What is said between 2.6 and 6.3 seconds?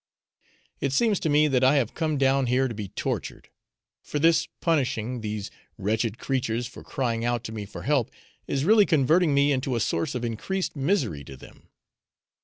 to be tortured, for this punishing these wretched